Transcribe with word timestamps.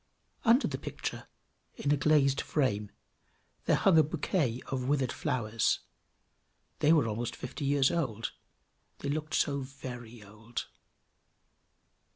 Under 0.43 0.67
the 0.67 0.79
picture, 0.79 1.27
in 1.75 1.91
a 1.91 1.95
glazed 1.95 2.41
frame, 2.41 2.89
there 3.65 3.75
hung 3.75 3.99
a 3.99 4.03
bouquet 4.03 4.59
of 4.65 4.87
withered 4.87 5.11
flowers; 5.11 5.81
they 6.79 6.91
were 6.91 7.07
almost 7.07 7.35
fifty 7.35 7.65
years 7.65 7.91
old; 7.91 8.31
they 9.01 9.09
looked 9.09 9.35
so 9.35 9.59
very 9.59 10.23
old! 10.23 10.65